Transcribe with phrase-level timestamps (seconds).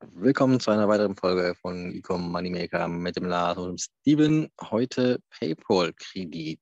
[0.00, 4.48] Willkommen zu einer weiteren Folge von Ecom Moneymaker mit dem Lars und dem Steven.
[4.60, 6.60] Heute PayPal-Kredit.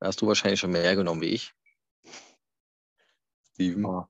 [0.00, 1.54] Da hast du wahrscheinlich schon mehr genommen wie ich.
[3.52, 3.84] Steven.
[3.84, 4.08] Ja,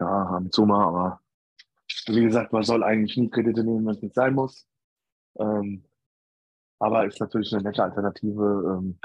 [0.00, 1.20] ja ab und zu mal, aber
[2.06, 4.66] wie gesagt, man soll eigentlich nie Kredite nehmen, wenn es nicht sein muss.
[5.38, 5.84] Ähm,
[6.78, 8.98] aber ist natürlich eine nette Alternative ähm,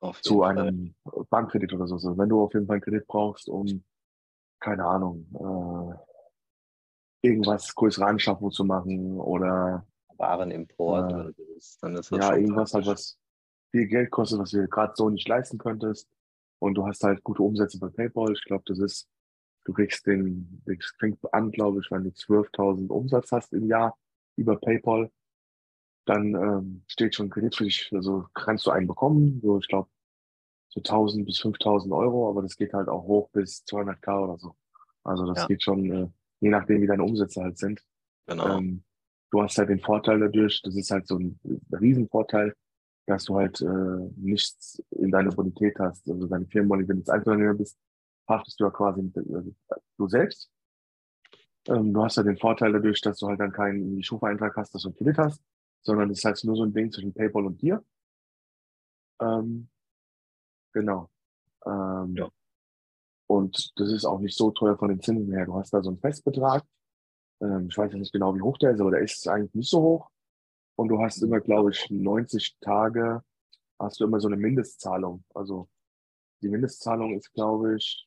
[0.00, 1.24] ja, zu einem Fall.
[1.28, 1.96] Bankkredit oder so.
[1.96, 3.84] Also wenn du auf jeden Fall einen Kredit brauchst, um,
[4.58, 6.11] keine Ahnung, äh,
[7.22, 11.32] irgendwas größere Anschaffung zu machen oder Warenimport, äh,
[11.80, 13.18] dann ist das ja, irgendwas halt, was
[13.70, 16.08] viel Geld kostet, was du dir gerade so nicht leisten könntest.
[16.58, 18.32] Und du hast halt gute Umsätze bei PayPal.
[18.32, 19.08] Ich glaube, das ist,
[19.64, 23.96] du kriegst den, das fängt an, glaube ich, wenn du 12.000 Umsatz hast im Jahr
[24.36, 25.10] über PayPal
[26.04, 29.88] dann ähm, steht schon Kredit für dich, also kannst du einen bekommen, so ich glaube
[30.68, 34.56] so 1000 bis 5000 Euro, aber das geht halt auch hoch bis 200k oder so.
[35.04, 35.46] Also das ja.
[35.46, 36.08] geht schon, äh,
[36.42, 37.82] je nachdem wie deine Umsätze halt sind.
[38.26, 38.58] Genau.
[38.58, 38.84] Ähm,
[39.30, 41.40] du hast halt den Vorteil dadurch, das ist halt so ein,
[41.72, 42.54] Riesenvorteil,
[43.06, 46.08] dass du halt äh, nichts in deiner Bonität hast.
[46.08, 47.78] Also deine Firmenbonität, wenn du jetzt Einzelunternehmer bist,
[48.28, 49.52] haftest du ja quasi mit, äh,
[49.96, 50.50] du selbst.
[51.68, 54.82] Ähm, du hast ja den Vorteil dadurch, dass du halt dann keinen Schufa-Eintrag hast, dass
[54.82, 55.42] du einen Kredit hast
[55.82, 57.84] sondern es ist halt nur so ein Ding zwischen PayPal und dir.
[59.20, 59.68] Ähm,
[60.72, 61.10] genau.
[61.66, 62.28] Ähm, ja.
[63.32, 65.46] Und das ist auch nicht so teuer von den Zinsen her.
[65.46, 66.64] Du hast da so einen Festbetrag.
[67.40, 69.80] Ähm, ich weiß nicht genau, wie hoch der ist, aber der ist eigentlich nicht so
[69.80, 70.10] hoch.
[70.76, 73.22] Und du hast immer, glaube ich, 90 Tage,
[73.78, 75.24] hast du immer so eine Mindestzahlung.
[75.34, 75.66] Also
[76.42, 78.06] die Mindestzahlung ist, glaube ich,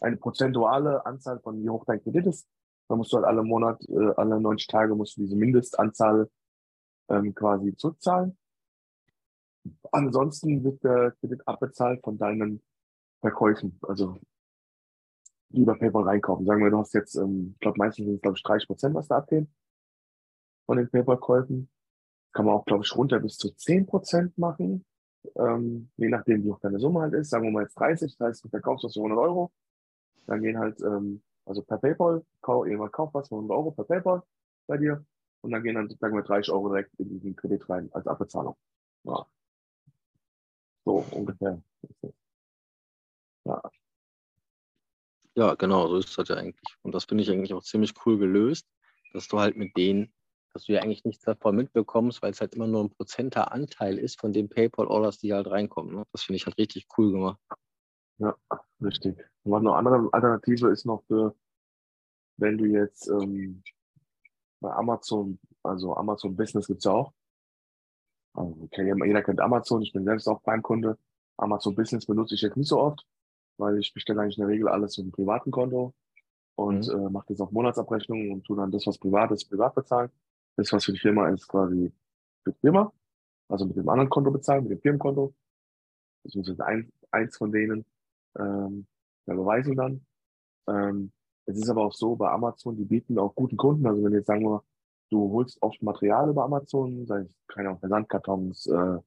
[0.00, 2.48] eine prozentuale Anzahl von wie hoch dein Kredit ist.
[2.88, 6.30] Da musst du halt alle Monat, äh, alle 90 Tage musst du diese Mindestanzahl
[7.10, 8.38] ähm, quasi zurückzahlen.
[9.92, 12.62] Ansonsten wird der Kredit abbezahlt von deinen
[13.20, 14.18] Verkäufen, also
[15.50, 16.46] über PayPal reinkaufen.
[16.46, 18.94] Sagen wir, du hast jetzt, ähm, ich glaube, meistens sind es, glaube ich, 30 Prozent,
[18.94, 19.52] was da abgehen
[20.66, 21.70] von den PayPal-Käufen.
[22.32, 24.84] Kann man auch, glaube ich, runter bis zu 10 Prozent machen,
[25.36, 27.30] ähm, je nachdem, wie hoch deine Summe halt ist.
[27.30, 29.50] Sagen wir mal jetzt 30, das heißt, du verkaufst das für 100 Euro.
[30.26, 33.84] Dann gehen halt ähm, also per PayPal, kau, jemand kauft was für 100 Euro per
[33.84, 34.22] PayPal
[34.66, 35.04] bei dir
[35.40, 38.56] und dann gehen dann, sagen wir, 30 Euro direkt in diesen Kredit rein als Abbezahlung.
[39.04, 39.26] Ja.
[40.84, 41.62] So ungefähr.
[43.48, 43.62] Ja.
[45.34, 46.76] Ja, genau, so ist das ja eigentlich.
[46.82, 48.68] Und das finde ich eigentlich auch ziemlich cool gelöst,
[49.12, 50.12] dass du halt mit denen,
[50.52, 53.98] dass du ja eigentlich nichts davon mitbekommst, weil es halt immer nur ein prozenter Anteil
[53.98, 55.94] ist von den PayPal-Orders, die halt reinkommen.
[55.94, 56.04] Ne?
[56.12, 57.38] Das finde ich halt richtig cool gemacht.
[58.18, 58.36] Ja,
[58.82, 59.16] richtig.
[59.44, 61.36] Und was noch andere Alternative ist noch für,
[62.36, 63.62] wenn du jetzt ähm,
[64.60, 67.12] bei Amazon, also Amazon Business gibt's ja auch.
[68.34, 70.98] Also, okay, jeder kennt Amazon, ich bin selbst auch Bankkunde.
[71.36, 73.06] Amazon Business benutze ich jetzt nicht so oft,
[73.58, 75.94] weil ich bestelle eigentlich in der Regel alles mit einem privaten Konto
[76.56, 77.06] und mhm.
[77.06, 80.10] äh, mache das auf Monatsabrechnung und tue dann das, was privat ist, privat bezahlen.
[80.56, 81.92] Das, was für die Firma ist, quasi
[82.42, 82.92] für die Firma,
[83.48, 85.34] also mit dem anderen Konto bezahlen, mit dem Firmenkonto.
[86.24, 87.84] Das ist ein, eins von denen
[88.38, 88.86] ähm,
[89.26, 90.06] der Überweisung dann.
[90.68, 91.12] Ähm,
[91.46, 94.26] es ist aber auch so, bei Amazon, die bieten auch guten Kunden, also wenn jetzt
[94.26, 94.62] sagen wir,
[95.10, 98.98] du holst oft Material über Amazon, sei es, keine Versandkartons, äh,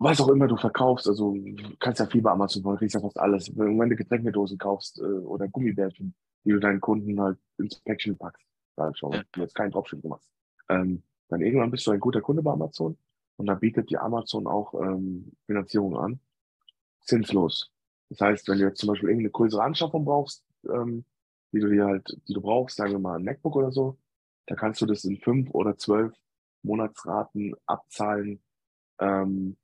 [0.00, 3.00] was auch immer du verkaufst, also du kannst ja viel bei Amazon holen, kriegst ja
[3.00, 3.54] fast alles.
[3.56, 8.46] Wenn du Getränkedosen kaufst äh, oder Gummibärchen, die du deinen Kunden halt ins Päckchen packst,
[8.76, 9.22] sag ich schon, ja.
[9.32, 10.28] du jetzt keinen Dropship machst,
[10.70, 12.96] ähm, dann irgendwann bist du ein guter Kunde bei Amazon
[13.36, 16.18] und da bietet dir Amazon auch ähm, Finanzierung an
[17.02, 17.70] zinslos.
[18.08, 21.04] Das heißt, wenn du jetzt zum Beispiel irgendeine größere Anschaffung brauchst, ähm,
[21.52, 23.98] die du dir halt, die du brauchst, sagen wir mal ein MacBook oder so,
[24.46, 26.14] da kannst du das in fünf oder zwölf
[26.62, 28.42] Monatsraten abzahlen,
[28.98, 29.56] ähm,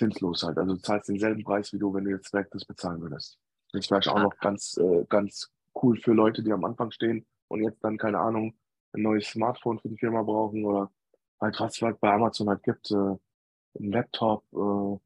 [0.00, 0.58] zinslos halt.
[0.58, 3.38] Also du zahlst denselben Preis, wie du, wenn du jetzt direkt das bezahlen würdest.
[3.72, 7.26] Das ist vielleicht auch noch ganz, äh, ganz cool für Leute, die am Anfang stehen
[7.48, 8.54] und jetzt dann, keine Ahnung,
[8.92, 10.90] ein neues Smartphone für die Firma brauchen oder
[11.40, 14.98] halt was es halt bei Amazon halt gibt, äh, ein Laptop, äh,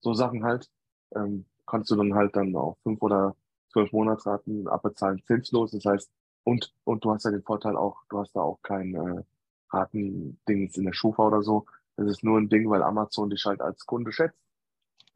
[0.00, 0.68] so Sachen halt,
[1.14, 3.36] ähm, kannst du dann halt dann auch fünf oder
[3.72, 5.70] zwölf Monatsraten abbezahlen, zinslos.
[5.72, 6.10] Das heißt,
[6.44, 9.22] und, und du hast ja den Vorteil auch, du hast da auch kein äh,
[9.70, 11.66] Ratending in der Schufa oder so.
[11.98, 14.38] Das ist nur ein Ding, weil Amazon dich halt als Kunde schätzt.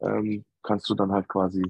[0.01, 1.63] Ähm, kannst du dann halt quasi,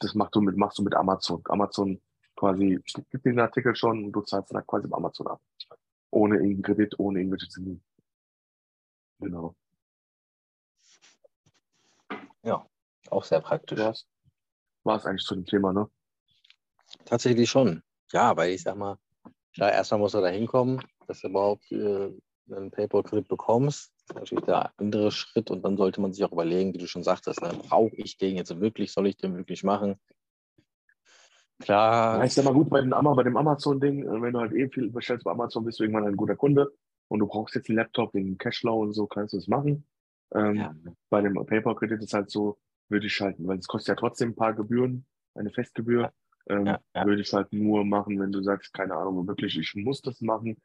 [0.00, 1.40] das machst du mit, machst du mit Amazon.
[1.44, 2.02] Amazon
[2.34, 5.40] quasi gibt den Artikel schon und du zahlst dann halt quasi bei Amazon ab.
[6.10, 7.80] Ohne irgendeinen Kredit, ohne irgendwelche Zinsen.
[9.20, 9.54] Genau.
[12.42, 12.66] Ja,
[13.08, 13.78] auch sehr praktisch.
[14.82, 15.88] War es eigentlich zu dem Thema, ne?
[17.04, 17.84] Tatsächlich schon.
[18.10, 18.98] Ja, weil ich sag mal,
[19.54, 22.10] klar, erstmal muss er da hinkommen, dass du überhaupt äh,
[22.50, 23.92] einen PayPal-Kredit bekommst.
[24.10, 26.86] Das ist natürlich der andere Schritt und dann sollte man sich auch überlegen, wie du
[26.86, 29.96] schon sagtest, ne, brauche ich den jetzt wirklich, soll ich den wirklich machen?
[31.60, 32.18] Klar.
[32.18, 34.68] Ja, ist ja mal gut bei, dem, bei dem Amazon-Ding, äh, wenn du halt eh
[34.68, 36.72] viel bestellst bei Amazon, bist du irgendwann ein guter Kunde
[37.08, 39.84] und du brauchst jetzt einen Laptop wegen Cashflow und so, kannst du es machen.
[40.34, 40.74] Ähm, ja.
[41.08, 42.58] Bei dem PayPal-Kredit ist halt so,
[42.88, 45.04] würde ich schalten, weil es kostet ja trotzdem ein paar Gebühren,
[45.34, 46.12] eine Festgebühr.
[46.48, 47.06] Ähm, ja, ja.
[47.06, 50.56] Würde ich halt nur machen, wenn du sagst, keine Ahnung, wirklich, ich muss das machen.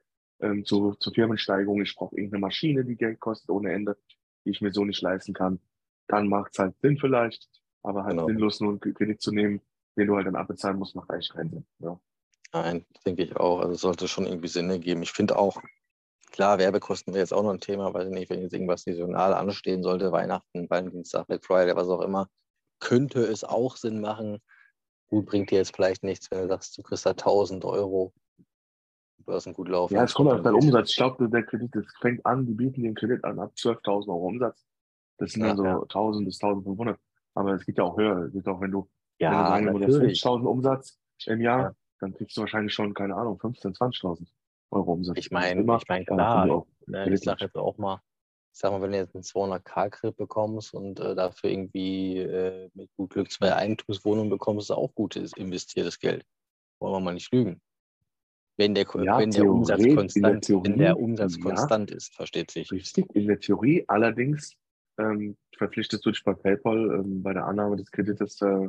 [0.41, 3.97] Ähm, zu, zur Firmensteigerung, ich brauche irgendeine Maschine, die Geld kostet ohne Ende,
[4.43, 5.59] die ich mir so nicht leisten kann.
[6.07, 7.49] Dann macht es halt Sinn vielleicht,
[7.83, 8.27] aber halt genau.
[8.27, 9.61] sinnlos nur einen Kredit zu nehmen,
[9.97, 11.65] den du halt dann abbezahlen musst, macht eigentlich keinen Sinn.
[11.79, 11.99] Ja.
[12.53, 13.59] Nein, denke ich auch.
[13.59, 15.03] Also es sollte schon irgendwie Sinn ergeben.
[15.03, 15.61] Ich finde auch,
[16.31, 19.83] klar, Werbekosten wäre jetzt auch noch ein Thema, ich nicht, wenn jetzt irgendwas saisonal anstehen
[19.83, 22.29] sollte, Weihnachten, Valentinstag, Black Friday, was auch immer,
[22.79, 24.39] könnte es auch Sinn machen.
[25.07, 28.13] Gut, bringt dir jetzt vielleicht nichts, wenn du sagst, du kriegst da 1000 Euro.
[29.27, 29.95] Einen gut laufen.
[29.95, 30.91] Ja, es kommt auf deinen Umsatz.
[30.91, 34.27] Ich glaube, der Kredit, das fängt an, die bieten den Kredit an ab 12.000 Euro
[34.27, 34.65] Umsatz.
[35.17, 35.81] Das sind ja, dann so ja.
[35.81, 36.99] 1000 bis 1500.
[37.33, 38.25] Aber es geht ja auch höher.
[38.25, 38.89] Es geht auch, wenn du,
[39.19, 41.75] ja, wenn du sagen, 50.000 Umsatz im Jahr, ja.
[41.99, 44.27] dann kriegst du wahrscheinlich schon, keine Ahnung, 15.000, 20.000
[44.71, 45.17] Euro Umsatz.
[45.17, 48.01] Ich meine, ich meine, klar, auch, ne, ich sage jetzt auch mal,
[48.53, 52.89] ich sag mal, wenn du jetzt einen 200k-Kredit bekommst und äh, dafür irgendwie äh, mit
[52.95, 56.25] gut Glück zwei Eigentumswohnungen bekommst, ist auch gutes investiertes Geld.
[56.79, 57.61] Wollen wir mal nicht lügen.
[58.57, 62.51] Wenn der, ja, wenn der Umsatz konstant, Theorie, wenn der Umsatz konstant ja, ist, versteht
[62.51, 62.71] sich.
[62.71, 64.55] Richtig, in der Theorie allerdings
[64.97, 68.67] ähm, verpflichtest du dich bei PayPal ähm, bei der Annahme des Kredites, äh,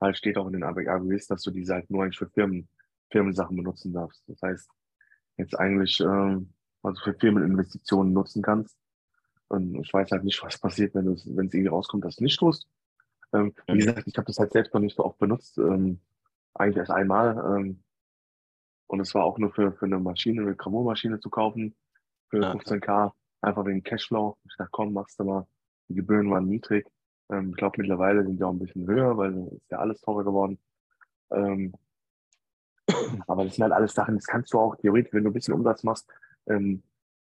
[0.00, 2.68] halt steht auch in den AGBs, dass du diese halt nur eigentlich für Firmen,
[3.10, 4.22] Firmensachen benutzen darfst.
[4.28, 4.68] Das heißt,
[5.36, 8.76] jetzt eigentlich ähm, also für Firmeninvestitionen nutzen kannst.
[9.48, 12.24] Und ich weiß halt nicht, was passiert, wenn es wenn es irgendwie rauskommt, dass du
[12.24, 12.66] nicht tust.
[13.32, 13.78] Ähm, Wie mhm.
[13.78, 16.00] gesagt, ich habe das halt selbst noch nicht so oft benutzt, ähm,
[16.54, 17.58] eigentlich erst einmal.
[17.58, 17.82] Ähm,
[18.92, 21.74] und es war auch nur für, für eine Maschine, eine Gravurmaschine zu kaufen,
[22.28, 24.36] für 15k einfach wegen Cashflow.
[24.44, 25.46] Ich dachte, komm, machst du mal.
[25.88, 26.86] Die Gebühren waren niedrig.
[27.30, 30.24] Ähm, ich glaube, mittlerweile sind die auch ein bisschen höher, weil ist ja alles teurer
[30.24, 30.58] geworden.
[31.30, 31.72] Ähm,
[33.26, 35.54] aber das sind halt alles Sachen, das kannst du auch theoretisch, wenn du ein bisschen
[35.54, 36.06] Umsatz machst,
[36.46, 36.82] ähm,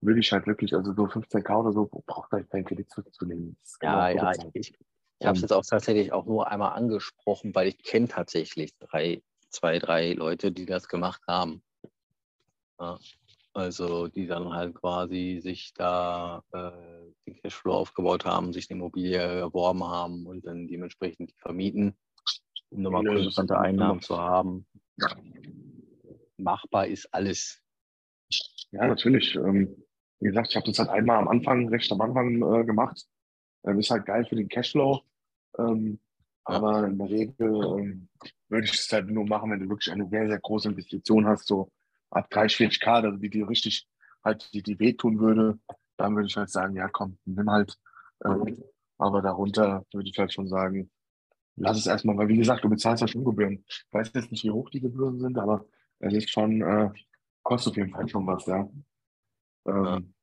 [0.00, 3.56] würde ich halt wirklich, also so 15k oder so, braucht euch keinen Kredit zurückzunehmen.
[3.82, 4.78] Ja, ja, ich, ich,
[5.18, 9.22] ich habe es jetzt auch tatsächlich auch nur einmal angesprochen, weil ich kenne tatsächlich drei,
[9.50, 11.62] zwei, drei Leute, die das gemacht haben.
[12.80, 12.98] Ja.
[13.54, 16.70] Also die dann halt quasi sich da äh,
[17.26, 21.96] den Cashflow aufgebaut haben, sich eine Immobilie erworben haben und dann dementsprechend vermieten,
[22.70, 24.64] um nochmal konstante Einnahmen zu haben.
[26.36, 27.60] Machbar ist alles.
[28.70, 29.34] Ja, natürlich.
[29.34, 29.82] Ähm,
[30.20, 33.06] wie gesagt, ich habe das halt einmal am Anfang, recht am Anfang äh, gemacht.
[33.64, 35.02] Ähm, ist halt geil für den Cashflow.
[35.58, 35.98] Ähm.
[36.48, 38.08] Aber in der Regel ähm,
[38.48, 41.46] würde ich es halt nur machen, wenn du wirklich eine sehr, sehr große Investition hast,
[41.46, 41.70] so
[42.10, 43.86] ab 30, 40k, also die dir richtig
[44.24, 45.58] halt, die, die wehtun würde,
[45.98, 47.76] dann würde ich halt sagen, ja komm, nimm halt.
[48.24, 48.64] Ähm,
[48.96, 50.90] aber darunter würde ich halt schon sagen,
[51.56, 53.62] lass es erstmal, weil wie gesagt, du bezahlst ja schon Gebühren.
[53.68, 55.66] Ich weiß jetzt nicht, wie hoch die Gebühren sind, aber
[55.98, 56.90] es ist schon, äh,
[57.42, 58.66] kostet auf jeden Fall schon was, ja.
[59.66, 60.14] Ähm.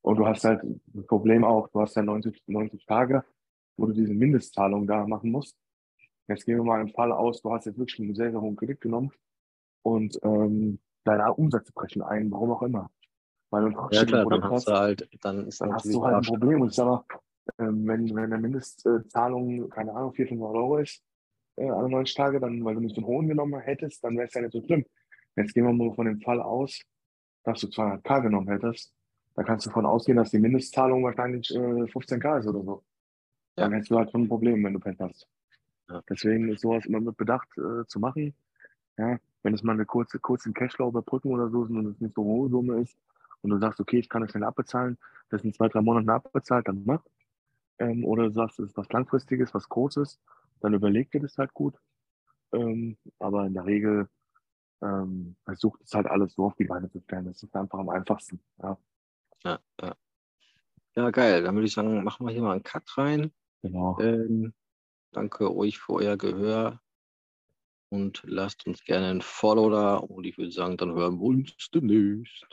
[0.00, 3.22] Und du hast halt ein Problem auch, du hast ja 90, 90 Tage,
[3.76, 5.56] wo du diese Mindestzahlung da machen musst.
[6.28, 8.56] Jetzt gehen wir mal im Fall aus, du hast jetzt wirklich einen sehr, sehr hohen
[8.56, 9.10] Kredit genommen
[9.82, 12.90] und ähm, deine Umsätze brechen ein, warum auch immer.
[13.50, 16.22] Weil du ja, klar, dann hast, du halt, dann, ist dann hast du halt ein
[16.22, 16.62] Problem.
[16.62, 17.04] Und ich sag mal,
[17.58, 21.02] ähm, wenn, wenn der Mindestzahlung, keine Ahnung, 400, 500 Euro ist,
[21.56, 24.34] äh, alle 90 Tage, dann, weil du nicht den hohen genommen hättest, dann wäre es
[24.34, 24.86] ja nicht so schlimm.
[25.36, 26.80] Jetzt gehen wir mal von dem Fall aus,
[27.44, 28.94] dass du 200k genommen hättest.
[29.34, 32.84] Da kannst du davon ausgehen, dass die Mindestzahlung wahrscheinlich äh, 15k ist oder so.
[33.56, 33.64] Ja.
[33.64, 35.28] Dann hättest du halt schon ein Problem, wenn du Pech hast.
[35.88, 36.02] Ja.
[36.08, 38.34] Deswegen ist sowas immer mit Bedacht äh, zu machen.
[38.96, 42.22] Ja, wenn es mal eine kurze, kurze Cashflow überbrücken oder so und es nicht so
[42.22, 42.96] hohe Summe ist
[43.42, 44.98] und du sagst, okay, ich kann das schnell abbezahlen,
[45.30, 47.02] das in zwei, drei Monaten abbezahlt, dann mach.
[47.78, 50.20] Ähm, oder du sagst, es ist was Langfristiges, was Großes,
[50.60, 51.74] dann überleg dir das halt gut.
[52.52, 54.08] Ähm, aber in der Regel
[54.82, 57.26] ähm, versucht es halt alles so auf die Beine zu stellen.
[57.26, 58.40] Das ist einfach am einfachsten.
[58.62, 58.76] Ja,
[59.44, 59.96] ja, ja.
[60.94, 61.42] ja geil.
[61.42, 63.32] Dann würde ich sagen, machen wir hier mal einen Cut rein.
[63.62, 63.98] Genau.
[64.00, 64.52] Ähm,
[65.12, 66.80] danke euch für euer Gehör
[67.90, 69.96] und lasst uns gerne ein Follow da.
[69.96, 72.46] Und ich würde sagen, dann hören wir uns demnächst.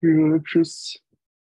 [0.00, 1.00] Ja, tschüss.